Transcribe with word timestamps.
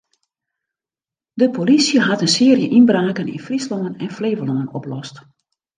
De 1.39 1.47
polysje 1.55 1.99
hat 2.07 2.23
in 2.25 2.33
searje 2.37 2.67
ynbraken 2.77 3.31
yn 3.33 3.43
Fryslân 3.45 3.97
en 4.03 4.13
Flevolân 4.17 4.65
oplost. 4.79 5.15